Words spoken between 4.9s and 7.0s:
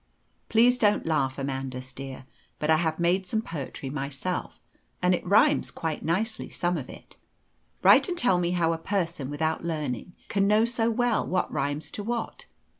and it rhymes quite nicely, some of